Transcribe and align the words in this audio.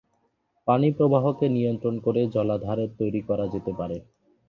পানির 0.67 0.93
প্রবাহকে 0.97 1.45
নিয়ন্ত্রণ 1.49 1.95
করে 2.05 2.21
জলাধার 2.35 2.79
তৈরী 2.97 3.21
করা 3.29 3.45
যেতে 3.53 3.71
পারে। 3.79 3.97